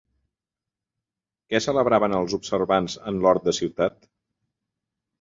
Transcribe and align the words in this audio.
Què 1.51 1.61
celebraven 1.67 2.17
els 2.23 2.35
observants 2.41 2.99
en 3.13 3.23
l'hort 3.27 3.49
de 3.51 3.57
Ciutat? 3.63 4.13